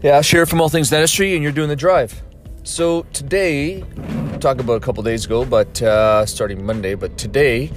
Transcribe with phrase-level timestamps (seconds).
[0.00, 2.22] Yeah, Sheriff from All Things Dentistry, and you're doing the drive.
[2.62, 3.82] So today,
[4.38, 7.72] talk about a couple days ago, but uh, starting Monday, but today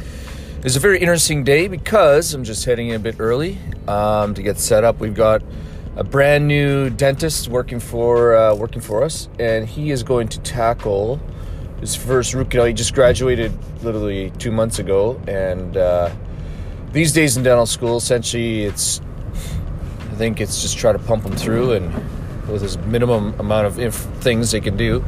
[0.64, 3.58] is a very interesting day because I'm just heading in a bit early
[3.88, 5.00] um, to get set up.
[5.00, 5.42] We've got
[5.96, 10.40] a brand new dentist working for uh, working for us, and he is going to
[10.42, 11.20] tackle
[11.80, 12.68] his first root canal.
[12.68, 13.52] He just graduated
[13.84, 16.12] literally two months ago, and uh,
[16.92, 19.02] these days in dental school, essentially, it's
[20.12, 21.92] I think it's just try to pump them through and
[22.48, 25.04] with as minimum amount of inf- things they can do,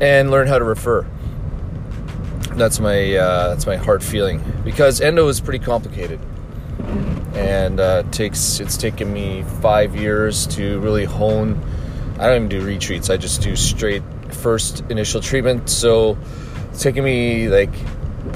[0.00, 1.06] and learn how to refer.
[2.52, 6.20] That's my uh, that's my heart feeling because endo is pretty complicated,
[7.34, 11.60] and uh, takes it's taken me five years to really hone.
[12.18, 13.08] I don't even do retreats.
[13.08, 15.70] I just do straight first initial treatment.
[15.70, 16.18] So
[16.70, 17.74] it's taken me like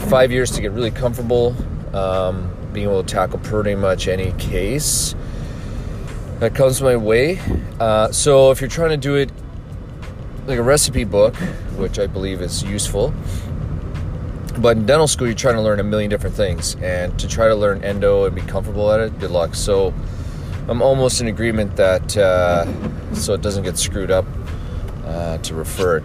[0.09, 1.55] five years to get really comfortable,
[1.95, 5.14] um, being able to tackle pretty much any case
[6.40, 7.38] that comes my way.
[7.80, 9.30] Uh, so if you're trying to do it
[10.46, 11.34] like a recipe book,
[11.77, 13.14] which I believe is useful,
[14.58, 17.48] but in dental school you're trying to learn a million different things, and to try
[17.48, 19.55] to learn endo and be comfortable at it, good luck.
[19.55, 19.94] So
[20.68, 22.64] I'm almost in agreement that uh,
[23.14, 24.24] so it doesn't get screwed up
[25.05, 26.05] uh, to refer it.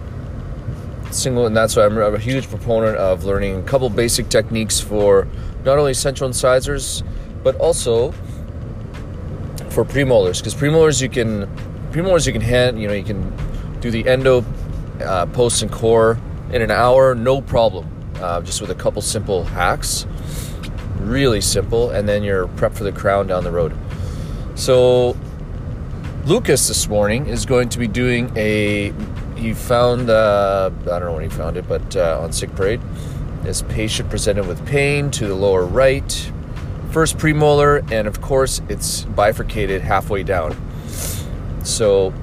[1.11, 5.27] Single, and that's why I'm a huge proponent of learning a couple basic techniques for
[5.63, 7.03] not only central incisors,
[7.44, 8.13] but also
[9.72, 11.48] for premolars because premolars you can
[11.92, 13.34] premolars you can hand you know you can
[13.80, 14.44] do the endo
[15.02, 16.20] uh, post and core
[16.52, 17.88] in an hour no problem.
[18.16, 20.06] Uh, just with a couple simple hacks.
[20.97, 23.75] Really simple and then you're prepped for the crown down the road.
[24.56, 25.16] So
[26.25, 28.94] lucas this morning is going to be doing a
[29.36, 32.81] he found uh, i don't know when he found it but uh, on sick parade.
[33.44, 36.31] This patient presented with pain to the lower right
[36.92, 40.56] first premolar, and of course, it's bifurcated halfway down.
[41.64, 42.14] So,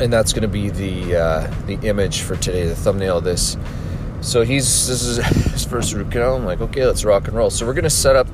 [0.00, 3.56] and that's going to be the uh, the image for today, the thumbnail of this.
[4.20, 6.36] So he's this is his first root canal.
[6.36, 7.50] I'm like, okay, let's rock and roll.
[7.50, 8.26] So we're going to set up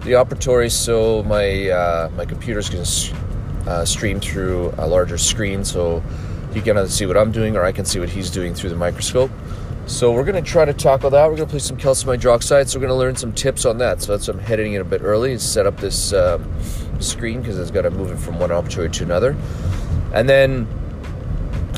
[0.00, 5.64] the operatory so my uh, my computer's going to uh, stream through a larger screen,
[5.64, 6.02] so
[6.54, 8.70] he can either see what I'm doing or I can see what he's doing through
[8.70, 9.30] the microscope.
[9.86, 11.30] So we're going to try to tackle that.
[11.30, 12.68] We're going to play some calcium hydroxide.
[12.68, 14.02] So we're going to learn some tips on that.
[14.02, 15.30] So that's I'm heading in a bit early.
[15.30, 16.42] And set up this uh,
[16.98, 19.36] screen because it's got to move it from one operatory to another.
[20.12, 20.66] And then,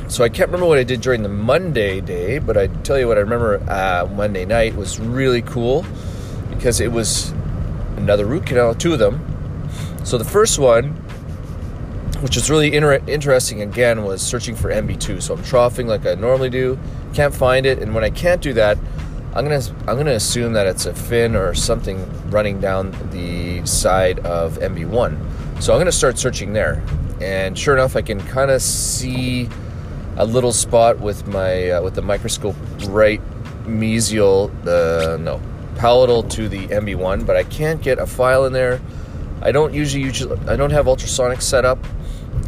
[0.08, 3.08] so I can't remember what I did during the Monday day, but I tell you
[3.08, 5.84] what I remember uh, Monday night was really cool
[6.48, 7.30] because it was
[7.98, 9.22] another root canal, two of them.
[10.04, 10.96] So the first one,
[12.20, 15.22] which is really inter- interesting again, was searching for MB2.
[15.22, 16.78] So I'm troughing like I normally do
[17.14, 18.78] can't find it, and when I can't do that,
[19.34, 24.20] I'm gonna I'm gonna assume that it's a fin or something running down the side
[24.20, 25.62] of MB1.
[25.62, 26.82] So I'm gonna start searching there,
[27.20, 29.48] and sure enough, I can kind of see
[30.16, 32.56] a little spot with my uh, with the microscope
[32.88, 33.20] right
[33.64, 35.40] mesial uh, no
[35.76, 38.80] palatal to the MB1, but I can't get a file in there.
[39.40, 41.78] I don't usually usually I don't have ultrasonic set up,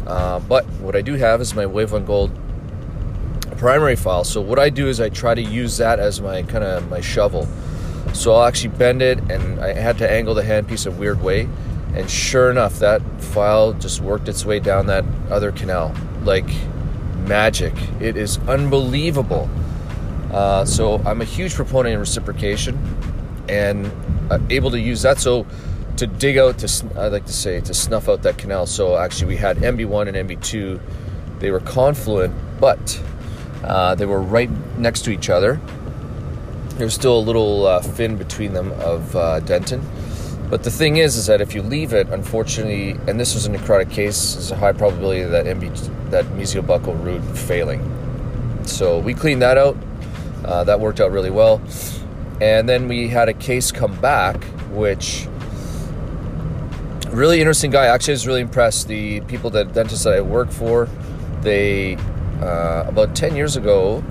[0.07, 2.31] uh, but what I do have is my Wave One Gold
[3.61, 4.23] primary file.
[4.23, 6.99] So what I do is I try to use that as my kind of my
[6.99, 7.47] shovel.
[8.13, 11.47] So I'll actually bend it, and I had to angle the handpiece a weird way.
[11.93, 16.49] And sure enough, that file just worked its way down that other canal like
[17.27, 17.73] magic.
[17.99, 19.47] It is unbelievable.
[20.31, 22.79] Uh, so I'm a huge proponent in reciprocation,
[23.47, 23.91] and
[24.31, 25.19] uh, able to use that.
[25.19, 25.45] So
[25.97, 28.65] to dig out, to I like to say, to snuff out that canal.
[28.65, 30.79] So actually, we had MB1 and MB2.
[31.39, 33.01] They were confluent, but
[33.63, 35.59] uh, they were right next to each other.
[36.75, 39.83] There's still a little uh, fin between them of uh, dentin.
[40.49, 43.49] But the thing is, is that if you leave it, unfortunately, and this was a
[43.49, 47.81] necrotic case, there's a high probability that MB, that mesiobuccal root failing.
[48.65, 49.77] So we cleaned that out.
[50.43, 51.61] Uh, that worked out really well.
[52.41, 55.27] And then we had a case come back, which
[57.11, 57.87] really interesting guy.
[57.87, 58.87] Actually, I was really impressed.
[58.87, 60.87] The people that dentists that I work for,
[61.41, 61.95] they
[62.41, 64.03] uh, about 10 years ago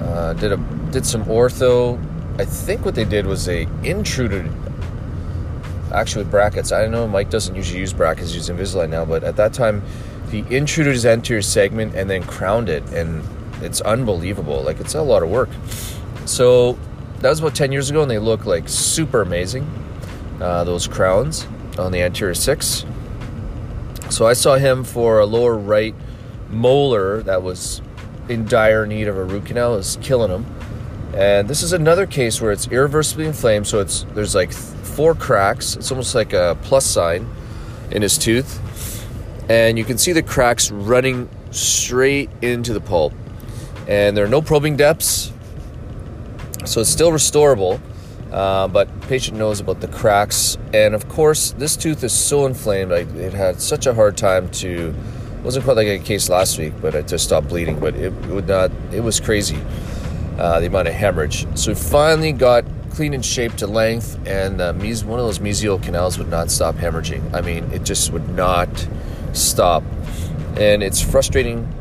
[0.00, 0.56] uh, did a
[0.90, 2.00] did some ortho.
[2.38, 4.50] I think what they did was they intruded
[5.92, 6.72] actually with brackets.
[6.72, 9.52] I don't know mike doesn't usually use brackets he's using invisalign now but at that
[9.52, 9.82] time
[10.30, 13.22] he intruded his anterior segment and then crowned it and
[13.62, 14.62] it's unbelievable.
[14.62, 15.48] Like it's a lot of work.
[16.24, 16.78] So
[17.20, 19.66] that was about 10 years ago and they look like super amazing
[20.40, 21.46] uh, those crowns
[21.78, 22.84] on the anterior six
[24.10, 25.94] so i saw him for a lower right
[26.48, 27.82] molar that was
[28.28, 30.46] in dire need of a root canal is killing him.
[31.14, 33.66] And this is another case where it's irreversibly inflamed.
[33.66, 35.76] So it's there's like four cracks.
[35.76, 37.28] It's almost like a plus sign
[37.90, 38.62] in his tooth.
[39.48, 43.12] and you can see the cracks running straight into the pulp.
[43.86, 45.32] And there are no probing depths,
[46.64, 47.80] so it's still restorable.
[48.32, 52.92] Uh, but patient knows about the cracks, and of course, this tooth is so inflamed.
[52.92, 54.94] I, it had such a hard time to.
[55.44, 57.78] Wasn't quite like a case last week, but it just stopped bleeding.
[57.78, 58.72] But it, it would not.
[58.92, 59.58] It was crazy,
[60.38, 61.46] uh, the amount of hemorrhage.
[61.56, 65.38] So we finally got clean and shaped to length, and uh, mes- one of those
[65.38, 67.32] mesial canals would not stop hemorrhaging.
[67.32, 68.68] I mean, it just would not
[69.34, 69.84] stop,
[70.58, 71.72] and it's frustrating.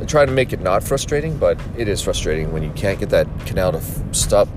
[0.00, 3.10] I try to make it not frustrating, but it is frustrating when you can't get
[3.10, 4.48] that canal to f- stop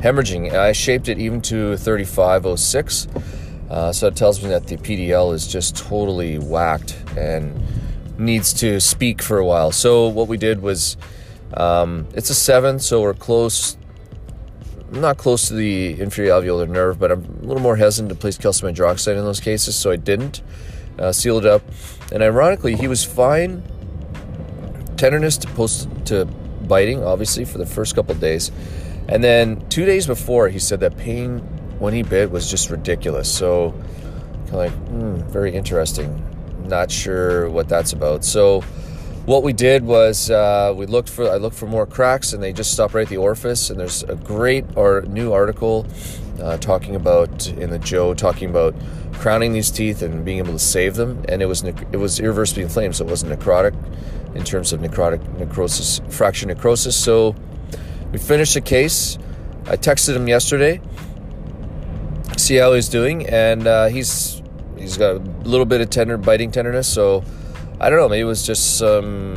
[0.00, 0.52] hemorrhaging.
[0.52, 3.08] I shaped it even to 3506,
[3.68, 7.60] uh, so it tells me that the PDL is just totally whacked and
[8.18, 9.72] needs to speak for a while.
[9.72, 10.96] So what we did was,
[11.54, 13.76] um, it's a seven, so we're close.
[14.90, 18.36] Not close to the inferior alveolar nerve, but I'm a little more hesitant to place
[18.36, 20.42] calcium hydroxide in those cases, so I didn't.
[20.98, 21.62] Uh, sealed it up,
[22.12, 23.62] and ironically, he was fine.
[24.96, 26.26] Tenderness to post to
[26.66, 28.50] biting, obviously, for the first couple days.
[29.08, 31.38] And then two days before, he said that pain
[31.78, 33.32] when he bit was just ridiculous.
[33.32, 36.24] So, kind of like, hmm, very interesting.
[36.66, 38.24] Not sure what that's about.
[38.24, 38.60] So,
[39.26, 42.52] what we did was uh, we looked for I looked for more cracks, and they
[42.52, 43.70] just stopped right at the orifice.
[43.70, 45.86] And there's a great or new article
[46.40, 48.74] uh, talking about in the JOE talking about
[49.14, 51.24] crowning these teeth and being able to save them.
[51.28, 53.74] And it was it was irreversibly inflamed, so it wasn't necrotic
[54.34, 56.96] in terms of necrotic necrosis, fracture necrosis.
[56.96, 57.34] So
[58.12, 59.18] we finished the case.
[59.66, 60.80] I texted him yesterday,
[62.36, 64.42] see how he's doing, and uh, he's
[64.76, 66.88] he's got a little bit of tender biting tenderness.
[66.88, 67.22] So
[67.80, 68.08] I don't know.
[68.08, 69.34] Maybe it was just some.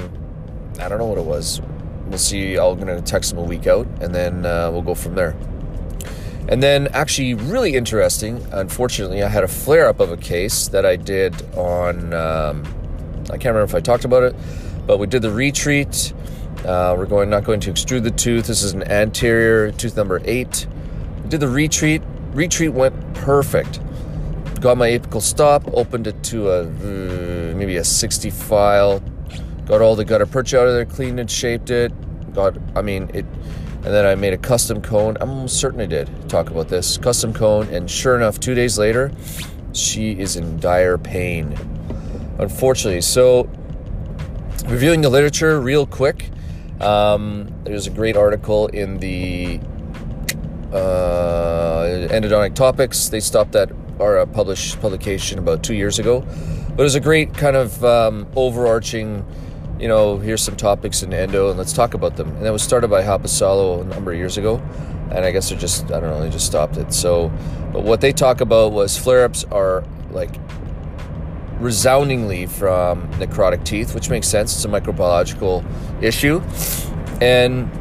[0.79, 1.61] I don't know what it was.
[2.07, 2.57] We'll see.
[2.57, 5.35] I'm gonna text him a week out, and then uh, we'll go from there.
[6.49, 8.45] And then, actually, really interesting.
[8.51, 12.13] Unfortunately, I had a flare up of a case that I did on.
[12.13, 12.63] Um,
[13.25, 14.35] I can't remember if I talked about it,
[14.85, 16.13] but we did the retreat.
[16.65, 18.47] Uh, we're going not going to extrude the tooth.
[18.47, 20.65] This is an anterior tooth number eight.
[21.23, 22.01] We did the retreat.
[22.31, 23.81] Retreat went perfect.
[24.61, 25.63] Got my apical stop.
[25.73, 29.03] Opened it to a uh, maybe a 60 file.
[29.65, 30.85] Got all the gutta percha out of there.
[30.85, 31.91] Cleaned and shaped it.
[32.33, 32.57] Got.
[32.77, 33.25] I mean it.
[33.83, 35.17] And then I made a custom cone.
[35.19, 37.67] I'm almost certain I did talk about this custom cone.
[37.67, 39.11] And sure enough, two days later,
[39.73, 41.57] she is in dire pain.
[42.39, 43.49] Unfortunately, so
[44.65, 46.29] reviewing the literature real quick.
[46.83, 49.59] Um, there's a great article in the
[50.73, 53.07] uh, Endodontic Topics.
[53.07, 56.21] They stopped that or a published publication about two years ago,
[56.69, 59.25] but it was a great kind of um, overarching.
[59.79, 62.29] You know, here's some topics in endo, and let's talk about them.
[62.35, 64.61] And that was started by Haapasalo a number of years ago,
[65.09, 66.93] and I guess they're just I don't know they just stopped it.
[66.93, 67.29] So,
[67.71, 70.35] but what they talk about was flare-ups are like
[71.63, 74.53] resoundingly from necrotic teeth, which makes sense.
[74.53, 75.63] It's a microbiological
[76.03, 76.41] issue.
[77.21, 77.71] And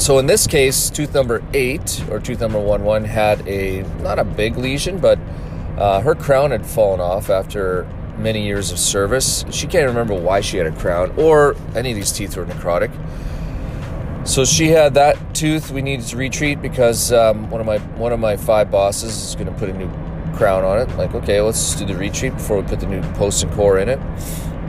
[0.00, 4.18] so in this case, tooth number eight or tooth number one one had a not
[4.18, 5.18] a big lesion, but
[5.76, 7.86] uh, her crown had fallen off after
[8.16, 9.44] many years of service.
[9.50, 12.90] She can't remember why she had a crown or any of these teeth were necrotic.
[14.24, 18.12] So she had that tooth we needed to retreat because um, one of my one
[18.12, 19.90] of my five bosses is going to put a new
[20.32, 20.96] crown on it.
[20.96, 23.88] Like, okay, let's do the retreat before we put the new post and core in
[23.88, 23.98] it.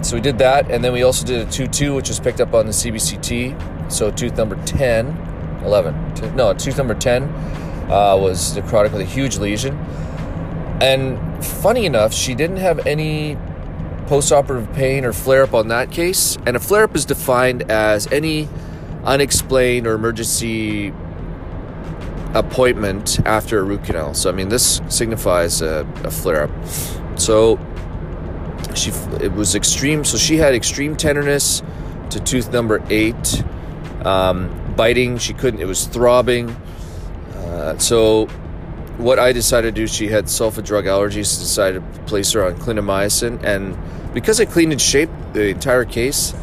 [0.04, 2.54] So we did that, and then we also did a 2-2, which was picked up
[2.54, 3.92] on the CBCT.
[3.92, 9.38] So tooth number 10, 11, no, tooth number 10 uh, was necrotic with a huge
[9.38, 9.78] lesion.
[10.82, 13.38] And funny enough, she didn't have any
[14.08, 16.38] postoperative pain or flare up on that case.
[16.46, 18.50] And a flare up is defined as any
[19.06, 20.94] unexplained or emergency
[22.34, 24.14] appointment after a root canal.
[24.14, 26.52] So I mean, this signifies a, a flare up.
[27.20, 27.60] So
[28.76, 30.04] she it was extreme.
[30.04, 31.62] So she had extreme tenderness
[32.10, 33.44] to tooth number eight,
[34.06, 35.18] um, biting.
[35.18, 35.62] She couldn't.
[35.62, 36.50] It was throbbing.
[37.36, 38.28] Uh, so
[38.98, 41.40] what I decided to do, she had sulfa drug allergies.
[41.40, 43.78] Decided to place her on clindamycin, and
[44.14, 46.34] because I cleaned and shaped the entire case,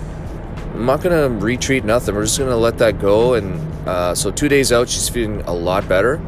[0.74, 2.14] I'm not gonna retreat nothing.
[2.14, 3.34] We're just gonna let that go.
[3.34, 6.20] And uh, so two days out, she's feeling a lot better.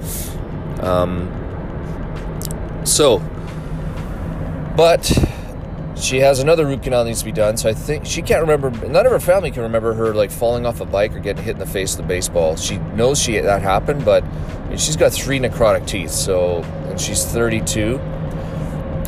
[0.80, 1.30] Um,
[2.84, 3.18] so,
[4.76, 5.06] but
[5.96, 7.56] she has another root canal needs to be done.
[7.56, 8.70] So I think she can't remember.
[8.88, 11.52] None of her family can remember her like falling off a bike or getting hit
[11.52, 12.56] in the face with a baseball.
[12.56, 14.24] She knows she that happened, but
[14.72, 16.10] she's got three necrotic teeth.
[16.10, 18.00] So and she's 32.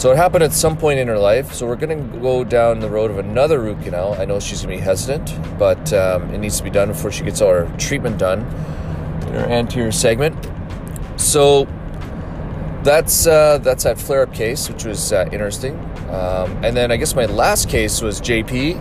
[0.04, 1.54] So it happened at some point in her life.
[1.54, 4.12] So we're going to go down the road of another root canal.
[4.20, 7.10] I know she's going to be hesitant, but um, it needs to be done before
[7.10, 10.36] she gets all her treatment done in her anterior segment.
[11.16, 11.64] So
[12.82, 15.80] that's uh, that's that flare-up case, which was uh, interesting.
[16.10, 18.76] Um, and then I guess my last case was JP,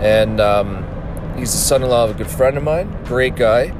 [0.00, 3.04] and um, he's the son-in-law of a good friend of mine.
[3.04, 3.74] Great guy.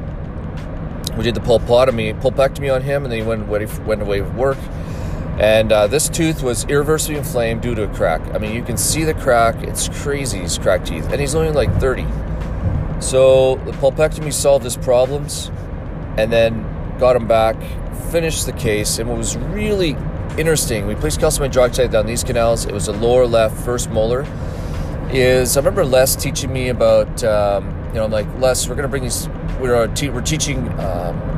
[1.16, 4.34] We did the pulpotomy, pulpectomy on him, and then he went away, went away with
[4.34, 4.58] work.
[5.38, 8.22] And uh, this tooth was irreversibly inflamed due to a crack.
[8.34, 9.62] I mean, you can see the crack.
[9.62, 10.40] It's crazy.
[10.40, 12.06] He's cracked teeth, and he's only like 30.
[13.00, 15.50] So the pulpectomy solved his problems,
[16.16, 16.64] and then
[16.98, 17.56] got him back,
[18.10, 19.96] finished the case, and what was really
[20.38, 22.64] interesting, we placed calcium hydroxide down these canals.
[22.66, 24.26] It was a lower left first molar.
[25.10, 28.88] Is I remember Les teaching me about, um, you know, I'm like Les, we're gonna
[28.88, 29.28] bring these.
[29.60, 31.35] We're te- we're teaching um,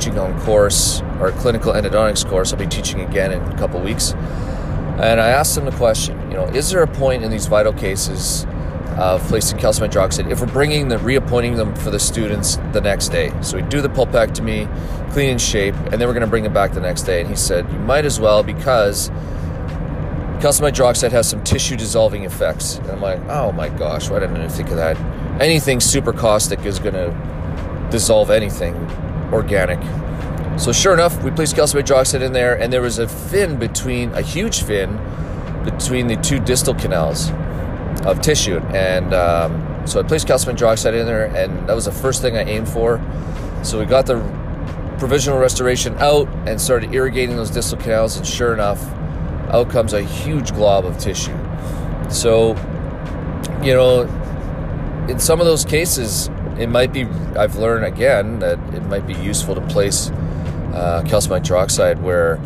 [0.00, 2.52] teaching on course our clinical endodontics course.
[2.52, 4.12] I'll be teaching again in a couple weeks.
[4.12, 7.72] And I asked him the question, you know, is there a point in these vital
[7.72, 8.46] cases
[8.96, 13.10] of placing calcium hydroxide if we're bringing the reappointing them for the students the next
[13.10, 13.30] day?
[13.42, 14.68] So we do the pulpectomy,
[15.12, 17.20] clean and shape, and then we're going to bring them back the next day.
[17.20, 19.08] And he said, you might as well because
[20.40, 22.76] calcium hydroxide has some tissue dissolving effects.
[22.76, 24.98] And I'm like, oh my gosh, why didn't I think of that?
[25.42, 28.74] Anything super caustic is going to dissolve anything
[29.32, 29.78] organic.
[30.58, 34.12] So sure enough, we placed calcium hydroxide in there, and there was a fin between
[34.12, 34.98] a huge fin
[35.64, 37.30] between the two distal canals
[38.04, 41.92] of tissue, and um, so I placed calcium hydroxide in there, and that was the
[41.92, 43.00] first thing I aimed for.
[43.62, 44.16] So we got the
[44.98, 48.82] provisional restoration out and started irrigating those distal canals, and sure enough,
[49.48, 51.36] out comes a huge glob of tissue.
[52.10, 52.56] So,
[53.62, 54.02] you know,
[55.08, 56.28] in some of those cases,
[56.60, 57.04] it might be,
[57.36, 60.10] I've learned again that it might be useful to place
[60.74, 62.36] uh, calcium hydroxide where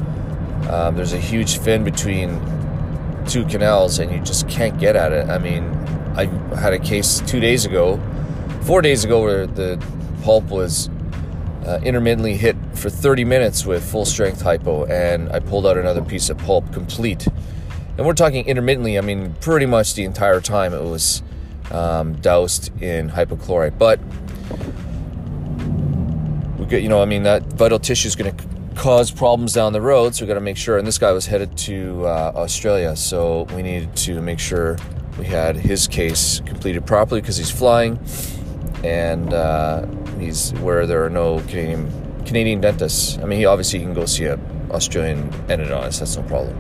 [0.71, 2.41] um, there's a huge fin between
[3.27, 5.29] two canals and you just can't get at it.
[5.29, 5.65] I mean,
[6.17, 8.01] I had a case two days ago,
[8.63, 9.85] four days ago, where the
[10.23, 10.89] pulp was
[11.67, 16.03] uh, intermittently hit for 30 minutes with full strength hypo, and I pulled out another
[16.03, 17.27] piece of pulp complete.
[17.97, 21.23] And we're talking intermittently, I mean, pretty much the entire time it was
[21.71, 23.79] um, doused in hypochlorite.
[23.79, 24.01] But
[26.59, 28.45] we get, you know, I mean, that vital tissue is going to
[28.75, 30.79] cause problems down the road, so we got to make sure.
[30.79, 34.77] And this guy was headed to uh, Australia, so we needed to make sure
[35.19, 37.99] we had his case completed properly because he's flying,
[38.83, 39.87] and uh,
[40.19, 43.19] he's where there are no Canadian Canadian dentists.
[43.19, 44.39] I mean, he obviously can go see a
[44.71, 46.01] Australian endodontist.
[46.01, 46.59] That's no problem.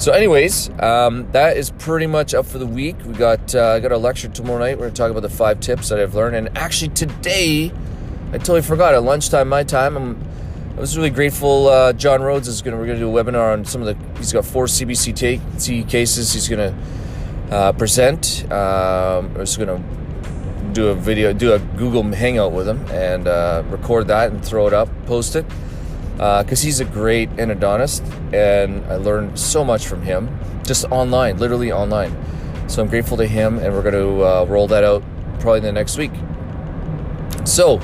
[0.00, 2.96] So, anyways, um, that is pretty much up for the week.
[3.04, 4.78] We got uh, got a lecture tomorrow night.
[4.78, 7.70] We're gonna talk about the five tips that I've learned, and actually today,
[8.32, 8.94] I totally forgot.
[8.94, 10.18] At lunchtime, my time, I'm
[10.74, 11.68] I was really grateful.
[11.68, 12.78] Uh, John Rhodes is to.
[12.78, 14.16] We're to do a webinar on some of the.
[14.16, 16.32] He's got four CBCT cases.
[16.32, 18.50] He's to uh, present.
[18.50, 19.84] Um, we're just to
[20.72, 24.66] do a video, do a Google Hangout with him, and uh, record that and throw
[24.66, 25.44] it up, post it.
[26.20, 28.02] Because uh, he's a great endodontist,
[28.34, 30.28] and I learned so much from him,
[30.66, 32.14] just online, literally online.
[32.68, 35.02] So I'm grateful to him, and we're going to uh, roll that out
[35.40, 36.12] probably the next week.
[37.46, 37.80] So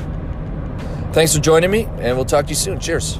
[1.16, 2.78] Thanks for joining me, and we'll talk to you soon.
[2.78, 3.18] Cheers.